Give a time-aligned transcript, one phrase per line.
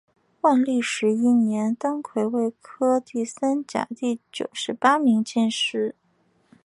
[0.41, 5.95] 万历十一年登癸未科第三甲第九十八名进士。